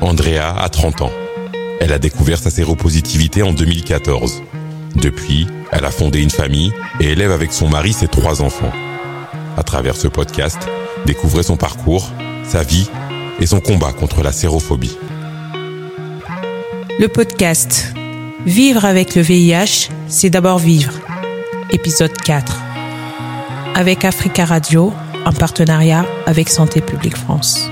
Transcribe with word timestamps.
Andrea 0.00 0.54
a 0.56 0.68
30 0.68 1.02
ans. 1.02 1.12
Elle 1.80 1.92
a 1.92 1.98
découvert 1.98 2.38
sa 2.38 2.50
séropositivité 2.50 3.42
en 3.42 3.52
2014. 3.52 4.42
Depuis, 4.96 5.46
elle 5.70 5.84
a 5.84 5.90
fondé 5.90 6.22
une 6.22 6.30
famille 6.30 6.72
et 7.00 7.12
élève 7.12 7.32
avec 7.32 7.52
son 7.52 7.68
mari 7.68 7.92
ses 7.92 8.08
trois 8.08 8.42
enfants. 8.42 8.72
À 9.56 9.62
travers 9.62 9.96
ce 9.96 10.08
podcast, 10.08 10.58
découvrez 11.06 11.42
son 11.42 11.56
parcours, 11.56 12.10
sa 12.44 12.62
vie 12.62 12.88
et 13.40 13.46
son 13.46 13.60
combat 13.60 13.92
contre 13.92 14.22
la 14.22 14.32
sérophobie. 14.32 14.96
Le 16.98 17.06
podcast 17.06 17.94
Vivre 18.46 18.84
avec 18.84 19.14
le 19.14 19.22
VIH, 19.22 19.90
c'est 20.06 20.30
d'abord 20.30 20.58
vivre. 20.58 20.92
Épisode 21.70 22.16
4. 22.16 22.56
Avec 23.74 24.04
Africa 24.04 24.44
Radio, 24.44 24.92
en 25.26 25.32
partenariat 25.32 26.06
avec 26.26 26.48
Santé 26.48 26.80
publique 26.80 27.16
France. 27.16 27.68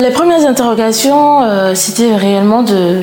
Les 0.00 0.10
premières 0.10 0.46
interrogations, 0.46 1.42
euh, 1.42 1.74
c'était 1.74 2.16
réellement 2.16 2.62
de, 2.62 3.02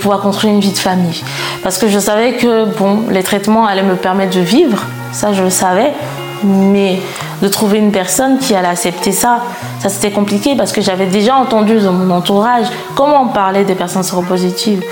pouvoir 0.00 0.20
construire 0.20 0.54
une 0.54 0.60
vie 0.60 0.72
de 0.72 0.78
famille. 0.78 1.22
Parce 1.62 1.76
que 1.76 1.86
je 1.86 1.98
savais 1.98 2.32
que 2.32 2.64
bon, 2.64 3.00
les 3.10 3.22
traitements 3.22 3.66
allaient 3.66 3.82
me 3.82 3.96
permettre 3.96 4.34
de 4.34 4.40
vivre, 4.40 4.86
ça 5.12 5.34
je 5.34 5.42
le 5.42 5.50
savais, 5.50 5.92
mais 6.42 6.98
de 7.42 7.48
trouver 7.48 7.76
une 7.78 7.92
personne 7.92 8.38
qui 8.38 8.54
allait 8.54 8.68
accepter 8.68 9.12
ça, 9.12 9.40
ça 9.80 9.90
c'était 9.90 10.12
compliqué 10.12 10.54
parce 10.56 10.72
que 10.72 10.80
j'avais 10.80 11.06
déjà 11.06 11.36
entendu 11.36 11.78
dans 11.78 11.92
mon 11.92 12.14
entourage 12.14 12.66
comment 12.94 13.24
on 13.24 13.28
parlait 13.28 13.64
des 13.64 13.74
personnes 13.74 14.04
séropositives. 14.04 14.82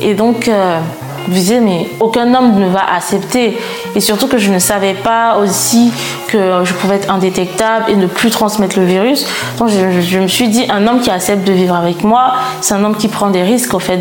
Et 0.00 0.14
donc, 0.14 0.48
euh, 0.48 0.78
je 1.28 1.32
disais, 1.32 1.60
mais 1.60 1.88
aucun 2.00 2.32
homme 2.34 2.58
ne 2.58 2.68
va 2.68 2.82
accepter. 2.94 3.58
Et 3.94 4.00
surtout 4.00 4.28
que 4.28 4.38
je 4.38 4.50
ne 4.50 4.58
savais 4.58 4.94
pas 4.94 5.36
aussi 5.36 5.92
que 6.30 6.64
je 6.64 6.72
pouvais 6.74 6.96
être 6.96 7.10
indétectable 7.10 7.86
et 7.88 7.96
ne 7.96 8.06
plus 8.06 8.30
transmettre 8.30 8.78
le 8.78 8.84
virus. 8.84 9.26
Donc 9.58 9.68
je, 9.68 10.18
me 10.18 10.28
suis 10.28 10.48
dit, 10.48 10.64
un 10.70 10.86
homme 10.86 11.00
qui 11.00 11.10
accepte 11.10 11.46
de 11.46 11.52
vivre 11.52 11.74
avec 11.74 12.04
moi, 12.04 12.34
c'est 12.60 12.74
un 12.74 12.84
homme 12.84 12.96
qui 12.96 13.08
prend 13.08 13.30
des 13.30 13.42
risques 13.42 13.74
au 13.74 13.78
fait 13.78 14.00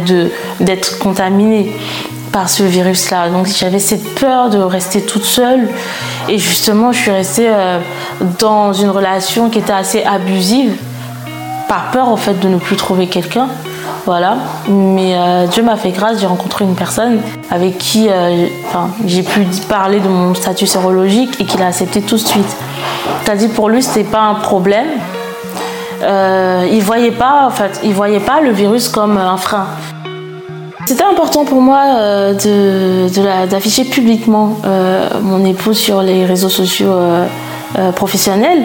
d'être 0.59 0.99
contaminé 0.99 1.71
par 2.31 2.49
ce 2.49 2.63
virus-là. 2.63 3.29
Donc 3.29 3.47
j'avais 3.47 3.79
cette 3.79 4.15
peur 4.15 4.49
de 4.49 4.59
rester 4.59 5.01
toute 5.01 5.25
seule. 5.25 5.67
Et 6.27 6.37
justement, 6.37 6.91
je 6.91 6.99
suis 6.99 7.11
restée 7.11 7.47
euh, 7.49 7.79
dans 8.39 8.73
une 8.73 8.89
relation 8.89 9.49
qui 9.49 9.59
était 9.59 9.73
assez 9.73 10.03
abusive, 10.03 10.75
par 11.67 11.91
peur 11.91 12.11
au 12.11 12.17
fait 12.17 12.39
de 12.39 12.47
ne 12.47 12.57
plus 12.57 12.75
trouver 12.75 13.07
quelqu'un. 13.07 13.47
Voilà. 14.05 14.37
Mais 14.67 15.15
euh, 15.15 15.47
Dieu 15.47 15.63
m'a 15.63 15.75
fait 15.75 15.91
grâce, 15.91 16.19
j'ai 16.19 16.27
rencontré 16.27 16.65
une 16.65 16.75
personne 16.75 17.19
avec 17.49 17.77
qui 17.77 18.07
euh, 18.09 18.47
j'ai 19.05 19.23
pu 19.23 19.45
parler 19.67 19.99
de 19.99 20.07
mon 20.07 20.33
statut 20.33 20.67
sérologique 20.67 21.39
et 21.39 21.45
qu'il 21.45 21.61
a 21.61 21.67
accepté 21.67 22.01
tout 22.01 22.15
de 22.15 22.21
suite. 22.21 22.57
C'est-à-dire 23.23 23.49
pour 23.51 23.69
lui, 23.69 23.83
c'était 23.83 24.03
pas 24.03 24.21
un 24.21 24.35
problème. 24.35 24.87
Euh, 26.01 26.67
il 26.71 26.81
voyait 26.81 27.11
en 27.21 27.49
fait, 27.49 27.81
voyait 27.91 28.19
pas 28.19 28.41
le 28.41 28.51
virus 28.51 28.87
comme 28.87 29.17
un 29.17 29.37
frein. 29.37 29.67
C'était 30.85 31.03
important 31.03 31.45
pour 31.45 31.61
moi 31.61 32.33
d'afficher 33.47 33.83
publiquement 33.83 34.57
mon 35.21 35.45
époux 35.45 35.73
sur 35.73 36.01
les 36.01 36.25
réseaux 36.25 36.49
sociaux 36.49 36.95
professionnels 37.95 38.63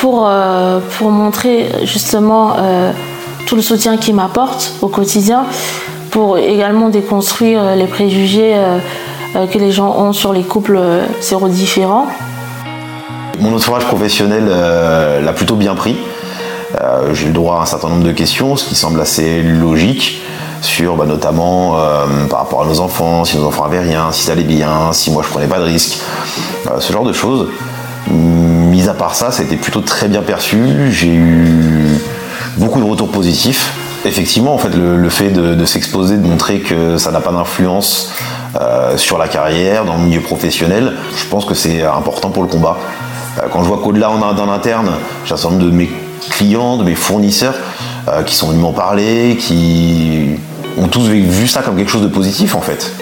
pour, 0.00 0.30
pour 0.96 1.10
montrer 1.10 1.68
justement 1.84 2.54
tout 3.48 3.56
le 3.56 3.62
soutien 3.62 3.96
qu'il 3.96 4.14
m'apporte 4.14 4.74
au 4.82 4.88
quotidien, 4.88 5.46
pour 6.10 6.36
également 6.36 6.90
déconstruire 6.90 7.62
euh, 7.62 7.74
les 7.76 7.86
préjugés 7.86 8.54
euh, 8.54 8.78
euh, 9.36 9.46
que 9.46 9.56
les 9.56 9.72
gens 9.72 9.96
ont 9.96 10.12
sur 10.12 10.34
les 10.34 10.42
couples 10.42 10.78
sérodifférents. 11.20 12.08
Mon 13.40 13.56
entourage 13.56 13.84
professionnel 13.84 14.48
l'a 14.48 15.32
plutôt 15.32 15.54
bien 15.54 15.74
pris. 15.76 15.96
J'ai 17.12 17.24
eu 17.24 17.28
le 17.28 17.32
droit 17.32 17.58
à 17.58 17.62
un 17.62 17.66
certain 17.66 17.88
nombre 17.88 18.02
de 18.02 18.10
questions, 18.10 18.56
ce 18.56 18.64
qui 18.64 18.74
semble 18.74 19.00
assez 19.00 19.42
logique, 19.42 20.22
sur 20.60 20.96
bah, 20.96 21.06
notamment 21.06 21.76
par 22.28 22.40
rapport 22.40 22.62
à 22.62 22.66
nos 22.66 22.80
enfants, 22.80 23.24
si 23.24 23.36
nos 23.36 23.44
enfants 23.44 23.62
avaient 23.62 23.78
rien, 23.78 24.10
si 24.10 24.24
ça 24.24 24.32
allait 24.32 24.42
bien, 24.42 24.92
si 24.92 25.12
moi 25.12 25.22
je 25.24 25.28
prenais 25.28 25.46
pas 25.46 25.60
de 25.60 25.64
risques, 25.64 25.98
ce 26.80 26.92
genre 26.92 27.04
de 27.04 27.12
choses. 27.12 27.48
Mis 28.10 28.88
à 28.88 28.94
part 28.94 29.14
ça, 29.14 29.30
ça 29.30 29.42
a 29.42 29.44
été 29.44 29.54
plutôt 29.54 29.82
très 29.82 30.08
bien 30.08 30.22
perçu. 30.22 30.90
J'ai 30.90 31.14
eu 31.14 32.00
beaucoup 32.58 32.80
de 32.80 32.84
retours 32.84 33.08
positifs. 33.10 33.72
Effectivement, 34.04 34.54
en 34.54 34.58
fait, 34.58 34.74
le, 34.74 35.08
fait 35.08 35.30
de, 35.30 35.64
s'exposer, 35.64 36.16
de 36.18 36.26
montrer 36.26 36.60
que 36.60 36.98
ça 36.98 37.10
n'a 37.10 37.20
pas 37.20 37.32
d'influence 37.32 38.12
euh, 38.60 38.96
sur 38.96 39.18
la 39.18 39.26
carrière, 39.28 39.84
dans 39.84 39.96
le 39.96 40.02
milieu 40.04 40.20
professionnel, 40.20 40.92
je 41.16 41.24
pense 41.26 41.44
que 41.44 41.54
c'est 41.54 41.82
important 41.82 42.30
pour 42.30 42.42
le 42.42 42.48
combat. 42.48 42.76
Euh, 43.38 43.46
Quand 43.52 43.62
je 43.62 43.68
vois 43.68 43.78
qu'au-delà 43.82 44.10
en- 44.10 44.32
d'un 44.32 44.48
interne, 44.48 44.90
j'ai 45.24 45.34
un 45.34 45.36
certain 45.36 45.56
nombre 45.56 45.66
de 45.70 45.76
mes 45.76 45.90
clients, 46.30 46.76
de 46.76 46.84
mes 46.84 46.94
fournisseurs 46.94 47.54
euh, 48.08 48.22
qui 48.22 48.34
sont 48.36 48.48
venus 48.48 48.62
m'en 48.62 48.72
parler, 48.72 49.36
qui 49.40 50.30
ont 50.80 50.86
tous 50.88 51.06
vu 51.08 51.48
ça 51.48 51.62
comme 51.62 51.76
quelque 51.76 51.90
chose 51.90 52.02
de 52.02 52.08
positif 52.08 52.54
en 52.54 52.60
fait. 52.60 52.92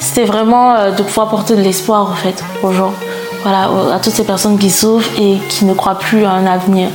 C'était 0.00 0.24
vraiment 0.24 0.90
de 0.90 1.02
pouvoir 1.02 1.28
porter 1.28 1.56
de 1.56 1.60
l'espoir 1.62 2.10
en 2.10 2.14
fait 2.14 2.42
aux 2.62 2.72
gens, 2.72 2.92
voilà, 3.42 3.68
à 3.94 3.98
toutes 4.00 4.14
ces 4.14 4.24
personnes 4.24 4.58
qui 4.58 4.70
souffrent 4.70 5.08
et 5.18 5.38
qui 5.48 5.66
ne 5.66 5.74
croient 5.74 5.98
plus 5.98 6.24
à 6.24 6.32
un 6.32 6.46
avenir. 6.46 6.88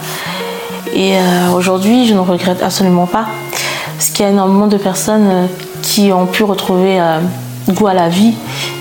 Et 0.96 1.18
euh, 1.18 1.52
aujourd'hui, 1.54 2.08
je 2.08 2.14
ne 2.14 2.20
regrette 2.20 2.64
absolument 2.64 3.06
pas, 3.06 3.26
parce 3.98 4.10
qu'il 4.12 4.24
y 4.24 4.28
a 4.28 4.32
énormément 4.32 4.68
de 4.68 4.78
personnes 4.78 5.28
euh, 5.30 5.46
qui 5.82 6.14
ont 6.14 6.26
pu 6.26 6.44
retrouver 6.44 7.02
euh, 7.02 7.20
goût 7.68 7.88
à 7.88 7.94
la 7.94 8.08
vie 8.08 8.34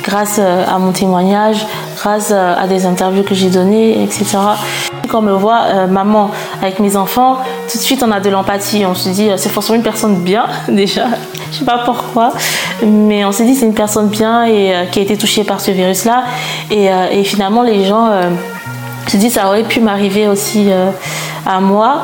grâce 0.04 0.38
à 0.38 0.78
mon 0.78 0.92
témoignage, 0.92 1.66
grâce 1.96 2.30
à 2.30 2.66
des 2.66 2.84
interviews 2.84 3.22
que 3.22 3.34
j'ai 3.34 3.48
données, 3.48 4.02
etc. 4.02 4.36
Quand 5.08 5.20
on 5.20 5.22
me 5.22 5.32
voit 5.32 5.86
maman 5.86 6.30
avec 6.60 6.80
mes 6.80 6.94
enfants, 6.94 7.38
tout 7.72 7.78
de 7.78 7.82
suite 7.82 8.02
on 8.02 8.12
a 8.12 8.20
de 8.20 8.28
l'empathie. 8.28 8.84
On 8.84 8.94
se 8.94 9.08
dit 9.08 9.30
c'est 9.38 9.48
forcément 9.48 9.76
une 9.76 9.82
personne 9.82 10.16
bien 10.16 10.44
déjà. 10.68 11.06
Je 11.50 11.60
sais 11.60 11.64
pas 11.64 11.78
pourquoi, 11.86 12.34
mais 12.86 13.24
on 13.24 13.32
s'est 13.32 13.46
dit 13.46 13.54
c'est 13.54 13.64
une 13.64 13.72
personne 13.72 14.08
bien 14.08 14.44
et 14.44 14.74
qui 14.92 14.98
a 14.98 15.02
été 15.02 15.16
touchée 15.16 15.44
par 15.44 15.62
ce 15.62 15.70
virus-là. 15.70 16.24
Et 16.70 17.24
finalement 17.24 17.62
les 17.62 17.86
gens 17.86 18.10
se 19.10 19.16
disent 19.16 19.34
ça 19.34 19.46
aurait 19.46 19.62
pu 19.62 19.80
m'arriver 19.80 20.28
aussi 20.28 20.70
euh, 20.70 20.90
à 21.46 21.60
moi. 21.60 22.02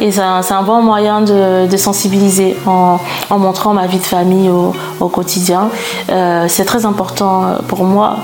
Et 0.00 0.12
c'est 0.12 0.20
un, 0.20 0.62
bon 0.62 0.80
moyen 0.80 1.22
de, 1.22 1.76
sensibiliser 1.76 2.56
en, 2.66 2.98
montrant 3.36 3.74
ma 3.74 3.86
vie 3.86 3.98
de 3.98 4.04
famille 4.04 4.48
au, 4.48 5.08
quotidien. 5.08 5.70
Euh, 6.10 6.44
c'est 6.48 6.64
très 6.64 6.86
important 6.86 7.44
euh, 7.44 7.56
pour 7.66 7.84
moi, 7.84 8.16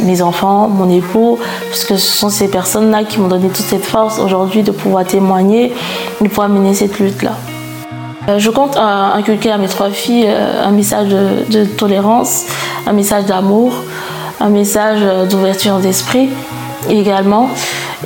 mes 0.00 0.22
enfants, 0.22 0.68
mon 0.68 0.88
époux, 0.88 1.38
parce 1.68 1.84
que 1.84 1.96
ce 1.96 2.16
sont 2.18 2.28
ces 2.28 2.46
personnes-là 2.46 3.02
qui 3.02 3.18
m'ont 3.18 3.26
donné 3.26 3.48
toute 3.48 3.64
cette 3.64 3.84
force 3.84 4.20
aujourd'hui 4.20 4.62
de 4.62 4.70
pouvoir 4.70 5.04
témoigner, 5.04 5.72
de 6.20 6.28
pouvoir 6.28 6.48
mener 6.48 6.72
cette 6.72 7.00
lutte-là. 7.00 7.32
Je 8.38 8.50
compte 8.50 8.76
inculquer 8.76 9.50
à 9.50 9.58
mes 9.58 9.66
trois 9.66 9.90
filles 9.90 10.28
un 10.28 10.70
message 10.70 11.08
de, 11.08 11.64
tolérance, 11.64 12.44
un 12.86 12.92
message 12.92 13.24
d'amour, 13.24 13.72
un 14.38 14.50
message 14.50 15.00
d'ouverture 15.28 15.78
d'esprit 15.78 16.28
également, 16.88 17.48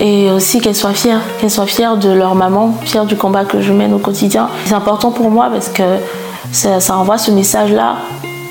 et 0.00 0.30
aussi 0.30 0.60
qu'elles 0.60 0.74
soient 0.74 0.94
fières, 0.94 1.20
qu'elles 1.40 1.50
soient 1.50 1.66
fières 1.66 1.96
de 1.96 2.10
leur 2.10 2.34
maman, 2.34 2.74
fières 2.82 3.06
du 3.06 3.16
combat 3.16 3.44
que 3.44 3.60
je 3.60 3.72
mène 3.72 3.94
au 3.94 3.98
quotidien. 3.98 4.48
C'est 4.66 4.74
important 4.74 5.10
pour 5.10 5.30
moi 5.30 5.48
parce 5.52 5.68
que 5.68 5.82
ça, 6.52 6.96
envoie 6.96 7.18
ce 7.18 7.30
message-là 7.30 7.96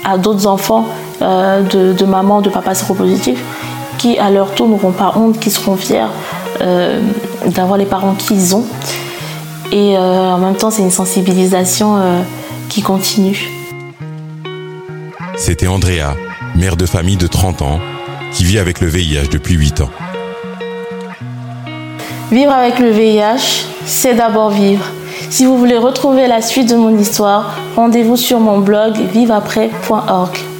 à 0.03 0.17
d'autres 0.17 0.47
enfants 0.47 0.85
euh, 1.21 1.61
de, 1.61 1.93
de 1.93 2.05
maman, 2.05 2.41
de 2.41 2.49
papa 2.49 2.75
séropositifs, 2.75 3.41
qui 3.97 4.17
à 4.17 4.29
leur 4.29 4.53
tour 4.53 4.67
n'auront 4.67 4.91
pas 4.91 5.13
honte, 5.15 5.39
qui 5.39 5.49
seront 5.49 5.75
fiers 5.75 6.07
euh, 6.61 6.99
d'avoir 7.45 7.77
les 7.77 7.85
parents 7.85 8.13
qu'ils 8.13 8.55
ont. 8.55 8.65
Et 9.71 9.97
euh, 9.97 9.99
en 9.99 10.37
même 10.37 10.55
temps, 10.55 10.69
c'est 10.69 10.81
une 10.81 10.91
sensibilisation 10.91 11.97
qui 12.69 12.81
continue. 12.81 13.49
C'était 15.35 15.67
Andrea, 15.67 16.15
mère 16.55 16.77
de 16.77 16.85
famille 16.85 17.17
de 17.17 17.27
30 17.27 17.61
ans, 17.63 17.79
qui 18.31 18.43
vit 18.43 18.59
avec 18.59 18.81
le 18.81 18.87
VIH 18.87 19.29
depuis 19.31 19.55
8 19.55 19.81
ans. 19.81 19.89
Vivre 22.31 22.51
avec 22.51 22.79
le 22.79 22.89
VIH, 22.89 23.65
c'est 23.85 24.15
d'abord 24.15 24.49
vivre. 24.49 24.85
Si 25.29 25.45
vous 25.45 25.57
voulez 25.57 25.77
retrouver 25.77 26.27
la 26.27 26.41
suite 26.41 26.69
de 26.69 26.75
mon 26.75 26.97
histoire, 26.97 27.55
rendez-vous 27.75 28.17
sur 28.17 28.39
mon 28.39 28.59
blog 28.59 28.95
viveaprès.org. 28.95 30.52